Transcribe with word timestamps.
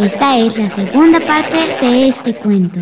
Esta 0.00 0.38
es 0.38 0.56
la 0.56 0.70
segunda 0.70 1.20
parte 1.20 1.56
de 1.80 2.08
este 2.08 2.34
cuento. 2.34 2.80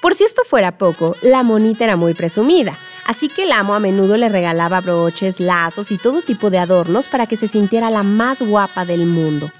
Por 0.00 0.14
si 0.14 0.24
esto 0.24 0.42
fuera 0.44 0.78
poco, 0.78 1.14
la 1.22 1.42
monita 1.42 1.84
era 1.84 1.96
muy 1.96 2.14
presumida, 2.14 2.72
así 3.06 3.28
que 3.28 3.44
el 3.44 3.52
amo 3.52 3.74
a 3.74 3.80
menudo 3.80 4.16
le 4.16 4.28
regalaba 4.28 4.80
broches, 4.80 5.38
lazos 5.38 5.90
y 5.92 5.98
todo 5.98 6.22
tipo 6.22 6.50
de 6.50 6.58
adornos 6.58 7.06
para 7.08 7.26
que 7.26 7.36
se 7.36 7.46
sintiera 7.46 7.90
la 7.90 8.02
más 8.02 8.42
guapa 8.42 8.84
del 8.84 9.06
mundo. 9.06 9.50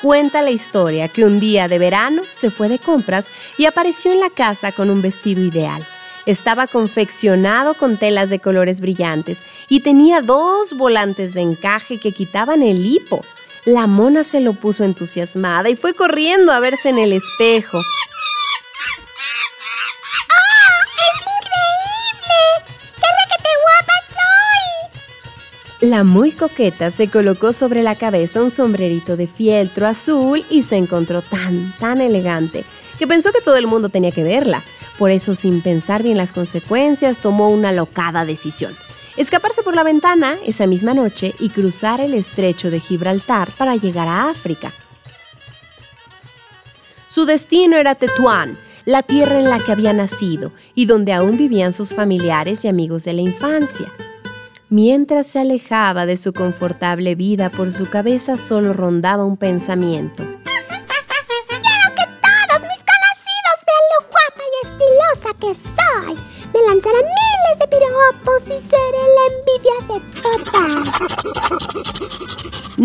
Cuenta 0.00 0.42
la 0.42 0.50
historia 0.50 1.08
que 1.08 1.24
un 1.24 1.40
día 1.40 1.68
de 1.68 1.78
verano 1.78 2.22
se 2.30 2.50
fue 2.50 2.68
de 2.68 2.78
compras 2.78 3.30
y 3.58 3.66
apareció 3.66 4.12
en 4.12 4.20
la 4.20 4.30
casa 4.30 4.72
con 4.72 4.88
un 4.88 5.02
vestido 5.02 5.42
ideal. 5.42 5.84
Estaba 6.24 6.68
confeccionado 6.68 7.74
con 7.74 7.96
telas 7.96 8.30
de 8.30 8.38
colores 8.38 8.80
brillantes 8.80 9.44
y 9.68 9.80
tenía 9.80 10.20
dos 10.20 10.74
volantes 10.74 11.34
de 11.34 11.40
encaje 11.40 11.98
que 11.98 12.12
quitaban 12.12 12.62
el 12.62 12.86
hipo. 12.86 13.24
La 13.64 13.88
mona 13.88 14.22
se 14.22 14.40
lo 14.40 14.52
puso 14.52 14.84
entusiasmada 14.84 15.68
y 15.68 15.76
fue 15.76 15.94
corriendo 15.94 16.52
a 16.52 16.60
verse 16.60 16.90
en 16.90 16.98
el 16.98 17.12
espejo. 17.12 17.80
La 25.80 26.04
muy 26.04 26.30
coqueta 26.30 26.92
se 26.92 27.10
colocó 27.10 27.52
sobre 27.52 27.82
la 27.82 27.96
cabeza 27.96 28.40
un 28.40 28.52
sombrerito 28.52 29.16
de 29.16 29.26
fieltro 29.26 29.88
azul 29.88 30.44
y 30.48 30.62
se 30.62 30.76
encontró 30.76 31.22
tan, 31.22 31.72
tan 31.80 32.00
elegante 32.00 32.64
que 33.00 33.08
pensó 33.08 33.32
que 33.32 33.40
todo 33.40 33.56
el 33.56 33.66
mundo 33.66 33.88
tenía 33.88 34.12
que 34.12 34.22
verla. 34.22 34.62
Por 35.02 35.10
eso, 35.10 35.34
sin 35.34 35.62
pensar 35.62 36.04
bien 36.04 36.16
las 36.16 36.32
consecuencias, 36.32 37.18
tomó 37.18 37.48
una 37.48 37.72
locada 37.72 38.24
decisión. 38.24 38.72
Escaparse 39.16 39.64
por 39.64 39.74
la 39.74 39.82
ventana 39.82 40.36
esa 40.46 40.68
misma 40.68 40.94
noche 40.94 41.34
y 41.40 41.48
cruzar 41.48 42.00
el 42.00 42.14
estrecho 42.14 42.70
de 42.70 42.78
Gibraltar 42.78 43.48
para 43.58 43.74
llegar 43.74 44.06
a 44.06 44.30
África. 44.30 44.70
Su 47.08 47.24
destino 47.24 47.78
era 47.78 47.96
Tetuán, 47.96 48.56
la 48.84 49.02
tierra 49.02 49.40
en 49.40 49.50
la 49.50 49.58
que 49.58 49.72
había 49.72 49.92
nacido 49.92 50.52
y 50.76 50.86
donde 50.86 51.12
aún 51.12 51.36
vivían 51.36 51.72
sus 51.72 51.94
familiares 51.94 52.64
y 52.64 52.68
amigos 52.68 53.02
de 53.02 53.14
la 53.14 53.22
infancia. 53.22 53.90
Mientras 54.68 55.26
se 55.26 55.40
alejaba 55.40 56.06
de 56.06 56.16
su 56.16 56.32
confortable 56.32 57.16
vida, 57.16 57.50
por 57.50 57.72
su 57.72 57.90
cabeza 57.90 58.36
solo 58.36 58.72
rondaba 58.72 59.24
un 59.24 59.36
pensamiento. 59.36 60.41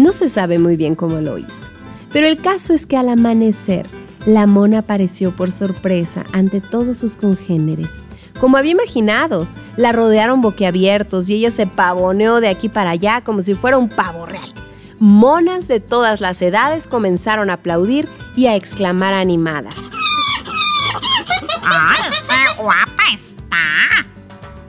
No 0.07 0.13
se 0.13 0.29
sabe 0.29 0.57
muy 0.57 0.77
bien 0.77 0.95
cómo 0.95 1.19
lo 1.19 1.37
hizo, 1.37 1.69
pero 2.13 2.27
el 2.27 2.37
caso 2.37 2.71
es 2.71 2.85
que 2.85 2.95
al 2.95 3.09
amanecer, 3.09 3.89
la 4.25 4.47
mona 4.47 4.77
apareció 4.79 5.35
por 5.35 5.51
sorpresa 5.51 6.23
ante 6.31 6.61
todos 6.61 6.97
sus 6.97 7.17
congéneres 7.17 8.01
como 8.39 8.55
había 8.55 8.71
imaginado. 8.71 9.49
La 9.75 9.91
rodearon 9.91 10.39
boquiabiertos 10.39 11.29
y 11.29 11.33
ella 11.33 11.51
se 11.51 11.67
pavoneó 11.67 12.39
de 12.39 12.47
aquí 12.47 12.69
para 12.69 12.91
allá 12.91 13.19
como 13.19 13.41
si 13.41 13.53
fuera 13.53 13.77
un 13.77 13.89
pavo 13.89 14.25
real. 14.25 14.49
Monas 14.97 15.67
de 15.67 15.81
todas 15.81 16.21
las 16.21 16.41
edades 16.41 16.87
comenzaron 16.87 17.49
a 17.49 17.55
aplaudir 17.55 18.07
y 18.37 18.47
a 18.47 18.55
exclamar 18.55 19.13
animadas. 19.13 19.89
¡Ay, 21.63 21.99
qué 22.29 22.63
guapa 22.63 23.03
está! 23.13 24.07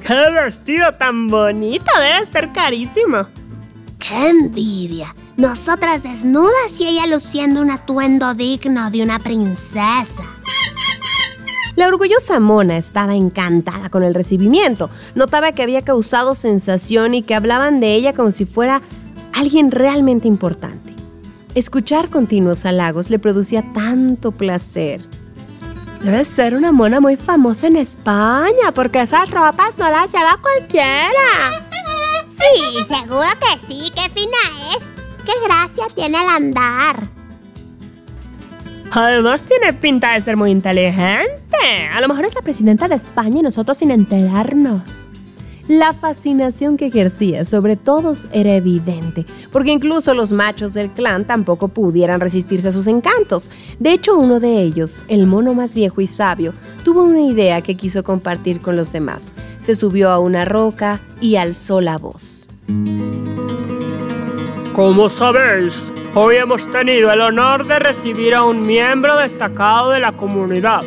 ¡Qué 0.05 0.33
vestido 0.33 0.91
tan 0.95 1.29
bonito! 1.29 1.93
Debe 1.97 2.25
ser 2.27 2.53
carísimo. 2.53 3.29
¡Qué 4.01 4.31
envidia! 4.31 5.15
Nosotras 5.39 6.03
desnudas 6.03 6.81
y 6.81 6.89
ella 6.89 7.07
luciendo 7.07 7.61
un 7.61 7.71
atuendo 7.71 8.35
digno 8.35 8.91
de 8.91 9.05
una 9.05 9.21
princesa. 9.21 10.25
La 11.77 11.87
orgullosa 11.87 12.41
mona 12.41 12.77
estaba 12.77 13.15
encantada 13.15 13.89
con 13.89 14.03
el 14.03 14.15
recibimiento. 14.15 14.91
Notaba 15.15 15.53
que 15.53 15.63
había 15.63 15.85
causado 15.85 16.35
sensación 16.35 17.15
y 17.15 17.23
que 17.23 17.37
hablaban 17.37 17.79
de 17.79 17.95
ella 17.95 18.15
como 18.15 18.33
si 18.33 18.47
fuera 18.47 18.83
alguien 19.33 19.71
realmente 19.71 20.27
importante. 20.27 20.93
Escuchar 21.55 22.11
continuos 22.11 22.65
halagos 22.65 23.09
le 23.09 23.21
producía 23.21 23.63
tanto 23.73 24.33
placer. 24.33 25.01
Debe 26.03 26.25
ser 26.25 26.55
una 26.55 26.73
mona 26.73 26.99
muy 26.99 27.15
famosa 27.15 27.69
en 27.69 27.77
España, 27.77 28.73
porque 28.75 29.03
esas 29.03 29.31
ropas 29.31 29.79
no 29.79 29.89
las 29.89 30.11
lleva 30.11 30.37
cualquiera. 30.43 31.69
Sí, 32.29 32.85
seguro 32.89 33.29
que 33.41 33.67
sí. 33.67 33.93
¡Qué 33.95 34.11
fina 34.11 34.37
es! 34.77 34.98
¡Qué 35.29 35.35
gracia 35.45 35.85
tiene 35.95 36.17
al 36.17 36.27
andar! 36.27 37.07
Además 38.91 39.43
tiene 39.43 39.75
pinta 39.75 40.15
de 40.15 40.23
ser 40.23 40.39
muy 40.39 40.51
inteligente. 40.51 41.59
A 41.93 42.01
lo 42.01 42.09
mejor 42.09 42.25
es 42.25 42.35
la 42.35 42.41
presidenta 42.41 42.89
de 42.89 42.95
España 42.95 43.41
y 43.41 43.43
nosotros 43.43 43.77
sin 43.77 43.91
enterarnos. 43.91 44.81
La 45.69 45.93
fascinación 45.93 46.79
que 46.79 46.87
ejercía 46.87 47.45
sobre 47.45 47.77
todos 47.77 48.29
era 48.33 48.55
evidente, 48.55 49.27
porque 49.53 49.71
incluso 49.71 50.15
los 50.15 50.33
machos 50.33 50.73
del 50.73 50.89
clan 50.89 51.27
tampoco 51.27 51.69
pudieran 51.69 52.21
resistirse 52.21 52.69
a 52.69 52.73
sus 52.73 52.87
encantos. 52.87 53.51
De 53.79 53.93
hecho, 53.93 54.17
uno 54.17 54.41
de 54.41 54.63
ellos, 54.63 55.03
el 55.09 55.27
mono 55.27 55.53
más 55.53 55.75
viejo 55.75 56.01
y 56.01 56.07
sabio, 56.07 56.55
tuvo 56.85 57.03
una 57.03 57.21
idea 57.21 57.61
que 57.61 57.77
quiso 57.77 58.03
compartir 58.03 58.63
con 58.63 58.79
los 58.79 58.93
demás. 58.93 59.35
Se 59.61 59.75
subió 59.75 60.09
a 60.09 60.21
una 60.21 60.47
roca 60.47 61.01
y 61.21 61.37
alzó 61.37 61.83
la 61.83 61.99
voz. 61.99 62.47
Como 64.79 65.09
sabéis, 65.09 65.93
hoy 66.15 66.37
hemos 66.37 66.71
tenido 66.71 67.11
el 67.11 67.21
honor 67.21 67.67
de 67.67 67.81
recibir 67.81 68.33
a 68.33 68.45
un 68.45 68.63
miembro 68.63 69.19
destacado 69.19 69.91
de 69.91 69.99
la 69.99 70.13
comunidad, 70.13 70.83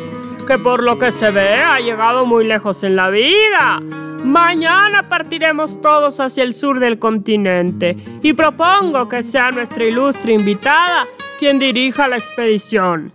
que 0.46 0.56
por 0.56 0.82
lo 0.82 0.96
que 0.96 1.12
se 1.12 1.30
ve 1.30 1.56
ha 1.56 1.78
llegado 1.78 2.24
muy 2.24 2.46
lejos 2.46 2.84
en 2.84 2.96
la 2.96 3.10
vida. 3.10 3.82
Mañana 4.24 5.10
partiremos 5.10 5.78
todos 5.82 6.20
hacia 6.20 6.42
el 6.42 6.54
sur 6.54 6.80
del 6.80 6.98
continente 6.98 7.94
y 8.22 8.32
propongo 8.32 9.10
que 9.10 9.22
sea 9.22 9.50
nuestra 9.50 9.84
ilustre 9.84 10.32
invitada 10.32 11.06
quien 11.38 11.58
dirija 11.58 12.08
la 12.08 12.16
expedición. 12.16 13.12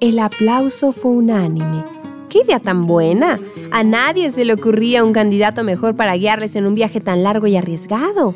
El 0.00 0.18
aplauso 0.18 0.90
fue 0.90 1.12
unánime. 1.12 1.84
¡Qué 2.28 2.40
idea 2.40 2.58
tan 2.58 2.86
buena! 2.86 3.38
A 3.70 3.84
nadie 3.84 4.30
se 4.30 4.44
le 4.44 4.54
ocurría 4.54 5.04
un 5.04 5.12
candidato 5.12 5.62
mejor 5.62 5.94
para 5.94 6.16
guiarles 6.16 6.56
en 6.56 6.66
un 6.66 6.74
viaje 6.74 7.00
tan 7.00 7.22
largo 7.22 7.46
y 7.46 7.56
arriesgado. 7.56 8.34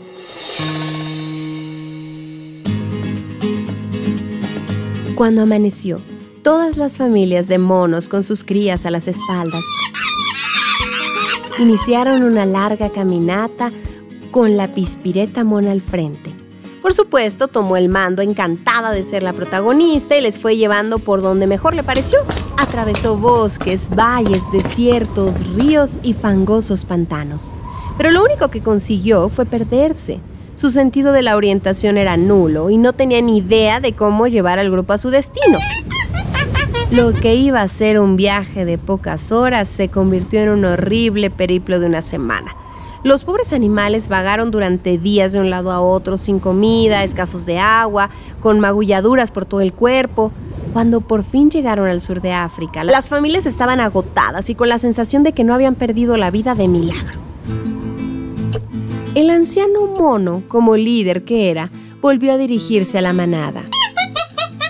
Cuando 5.20 5.42
amaneció, 5.42 6.00
todas 6.42 6.78
las 6.78 6.96
familias 6.96 7.46
de 7.46 7.58
monos 7.58 8.08
con 8.08 8.24
sus 8.24 8.42
crías 8.42 8.86
a 8.86 8.90
las 8.90 9.06
espaldas 9.06 9.62
iniciaron 11.58 12.22
una 12.22 12.46
larga 12.46 12.88
caminata 12.88 13.70
con 14.30 14.56
la 14.56 14.68
pispireta 14.68 15.44
mona 15.44 15.72
al 15.72 15.82
frente. 15.82 16.34
Por 16.80 16.94
supuesto, 16.94 17.48
tomó 17.48 17.76
el 17.76 17.90
mando 17.90 18.22
encantada 18.22 18.92
de 18.92 19.02
ser 19.02 19.22
la 19.22 19.34
protagonista 19.34 20.16
y 20.16 20.22
les 20.22 20.38
fue 20.38 20.56
llevando 20.56 20.98
por 20.98 21.20
donde 21.20 21.46
mejor 21.46 21.74
le 21.74 21.82
pareció. 21.82 22.18
Atravesó 22.56 23.18
bosques, 23.18 23.90
valles, 23.94 24.40
desiertos, 24.52 25.46
ríos 25.54 25.98
y 26.02 26.14
fangosos 26.14 26.86
pantanos. 26.86 27.52
Pero 27.98 28.10
lo 28.10 28.24
único 28.24 28.48
que 28.48 28.62
consiguió 28.62 29.28
fue 29.28 29.44
perderse. 29.44 30.18
Su 30.60 30.68
sentido 30.68 31.14
de 31.14 31.22
la 31.22 31.36
orientación 31.36 31.96
era 31.96 32.18
nulo 32.18 32.68
y 32.68 32.76
no 32.76 32.92
tenía 32.92 33.22
ni 33.22 33.38
idea 33.38 33.80
de 33.80 33.94
cómo 33.94 34.26
llevar 34.26 34.58
al 34.58 34.70
grupo 34.70 34.92
a 34.92 34.98
su 34.98 35.08
destino. 35.08 35.58
Lo 36.90 37.14
que 37.14 37.34
iba 37.34 37.62
a 37.62 37.68
ser 37.68 37.98
un 37.98 38.16
viaje 38.16 38.66
de 38.66 38.76
pocas 38.76 39.32
horas 39.32 39.68
se 39.68 39.88
convirtió 39.88 40.42
en 40.42 40.50
un 40.50 40.66
horrible 40.66 41.30
periplo 41.30 41.80
de 41.80 41.86
una 41.86 42.02
semana. 42.02 42.54
Los 43.04 43.24
pobres 43.24 43.54
animales 43.54 44.10
vagaron 44.10 44.50
durante 44.50 44.98
días 44.98 45.32
de 45.32 45.40
un 45.40 45.48
lado 45.48 45.70
a 45.70 45.80
otro 45.80 46.18
sin 46.18 46.40
comida, 46.40 47.04
escasos 47.04 47.46
de 47.46 47.58
agua, 47.58 48.10
con 48.40 48.60
magulladuras 48.60 49.30
por 49.30 49.46
todo 49.46 49.62
el 49.62 49.72
cuerpo. 49.72 50.30
Cuando 50.74 51.00
por 51.00 51.24
fin 51.24 51.48
llegaron 51.48 51.88
al 51.88 52.02
sur 52.02 52.20
de 52.20 52.34
África, 52.34 52.84
las 52.84 53.08
familias 53.08 53.46
estaban 53.46 53.80
agotadas 53.80 54.50
y 54.50 54.54
con 54.54 54.68
la 54.68 54.78
sensación 54.78 55.22
de 55.22 55.32
que 55.32 55.42
no 55.42 55.54
habían 55.54 55.74
perdido 55.74 56.18
la 56.18 56.30
vida 56.30 56.54
de 56.54 56.68
milagro. 56.68 57.29
El 59.14 59.28
anciano 59.28 59.86
mono, 59.86 60.44
como 60.46 60.76
líder 60.76 61.24
que 61.24 61.50
era, 61.50 61.68
volvió 62.00 62.32
a 62.32 62.36
dirigirse 62.36 62.98
a 62.98 63.02
la 63.02 63.12
manada. 63.12 63.64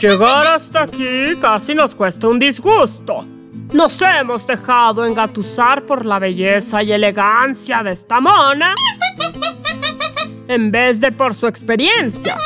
Llegar 0.01 0.47
hasta 0.47 0.85
aquí 0.85 1.37
casi 1.43 1.75
nos 1.75 1.95
cuesta 1.95 2.27
un 2.27 2.39
disgusto. 2.39 3.27
Nos 3.75 4.01
hemos 4.01 4.47
dejado 4.47 5.05
engatusar 5.05 5.85
por 5.85 6.07
la 6.07 6.19
belleza 6.19 6.83
y 6.83 6.91
elegancia 6.91 7.83
de 7.83 7.91
esta 7.91 8.19
mona 8.19 8.75
en 10.49 10.71
vez 10.71 11.03
de 11.03 11.13
por 11.13 11.35
su 11.35 11.47
experiencia. 11.47 12.39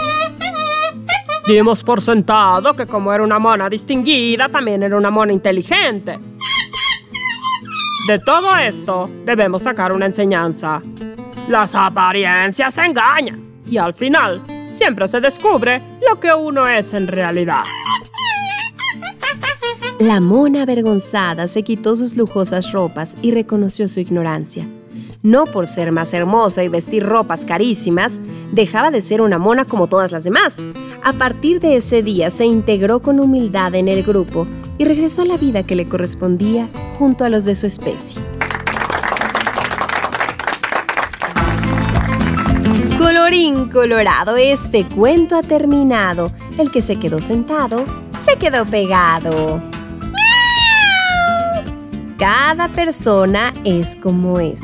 Dimos 1.47 1.85
por 1.85 2.01
sentado 2.01 2.75
que 2.75 2.87
como 2.87 3.13
era 3.13 3.23
una 3.23 3.39
mona 3.39 3.69
distinguida, 3.69 4.49
también 4.49 4.83
era 4.83 4.97
una 4.97 5.11
mona 5.11 5.33
inteligente. 5.33 6.19
De 8.09 8.19
todo 8.19 8.57
esto 8.57 9.09
debemos 9.25 9.63
sacar 9.63 9.93
una 9.93 10.07
enseñanza. 10.07 10.83
Las 11.49 11.75
apariencias 11.75 12.79
engañan 12.79 13.43
y 13.67 13.77
al 13.77 13.93
final 13.93 14.43
siempre 14.71 15.07
se 15.07 15.21
descubre 15.21 15.83
lo 16.09 16.19
que 16.19 16.33
uno 16.33 16.67
es 16.67 16.95
en 16.95 17.07
realidad. 17.07 17.65
La 20.01 20.21
mona 20.21 20.63
avergonzada 20.63 21.47
se 21.47 21.63
quitó 21.63 21.97
sus 21.97 22.17
lujosas 22.17 22.73
ropas 22.73 23.17
y 23.21 23.31
reconoció 23.31 23.89
su 23.89 24.01
ignorancia. 24.01 24.67
No 25.23 25.45
por 25.45 25.67
ser 25.67 25.93
más 25.93 26.15
hermosa 26.15 26.65
y 26.65 26.69
vestir 26.69 27.05
ropas 27.05 27.45
carísimas, 27.45 28.21
dejaba 28.53 28.91
de 28.91 29.03
ser 29.03 29.21
una 29.21 29.39
mona 29.39 29.65
como 29.65 29.87
todas 29.87 30.13
las 30.13 30.25
demás. 30.25 30.57
A 31.03 31.13
partir 31.13 31.61
de 31.61 31.77
ese 31.77 32.03
día 32.03 32.31
se 32.31 32.47
integró 32.47 33.01
con 33.01 33.21
humildad 33.21 33.75
en 33.75 33.89
el 33.89 34.03
grupo 34.03 34.47
y 34.79 34.85
regresó 34.85 35.23
a 35.23 35.27
la 35.27 35.37
vida 35.37 35.63
que 35.63 35.77
le 35.77 35.87
correspondía 35.87 36.69
junto 36.99 37.25
a 37.25 37.29
los 37.29 37.45
de 37.45 37.55
su 37.55 37.67
especie. 37.67 38.21
Colorín 43.25 43.71
colorado, 43.71 44.37
este 44.37 44.87
cuento 44.87 45.35
ha 45.35 45.41
terminado. 45.41 46.31
El 46.59 46.71
que 46.71 46.83
se 46.83 46.97
quedó 46.97 47.23
sentado, 47.23 47.83
se 48.11 48.37
quedó 48.37 48.67
pegado. 48.67 49.63
Cada 52.19 52.69
persona 52.69 53.55
es 53.65 53.97
como 53.97 54.41
es. 54.41 54.61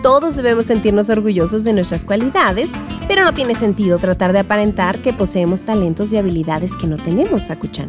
Todos 0.00 0.36
debemos 0.36 0.66
sentirnos 0.66 1.10
orgullosos 1.10 1.64
de 1.64 1.72
nuestras 1.72 2.04
cualidades, 2.04 2.70
pero 3.08 3.24
no 3.24 3.34
tiene 3.34 3.56
sentido 3.56 3.98
tratar 3.98 4.32
de 4.32 4.38
aparentar 4.38 5.00
que 5.00 5.12
poseemos 5.12 5.64
talentos 5.64 6.12
y 6.12 6.16
habilidades 6.16 6.76
que 6.76 6.86
no 6.86 6.96
tenemos, 6.96 7.42
Sakuchan. 7.42 7.88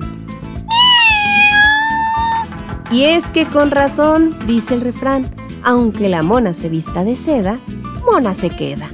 Y 2.89 3.03
es 3.03 3.29
que 3.29 3.45
con 3.45 3.69
razón, 3.69 4.35
dice 4.47 4.73
el 4.73 4.81
refrán, 4.81 5.29
aunque 5.61 6.09
la 6.09 6.23
mona 6.23 6.55
se 6.55 6.67
vista 6.67 7.03
de 7.03 7.15
seda, 7.15 7.59
mona 8.03 8.33
se 8.33 8.49
queda. 8.49 8.89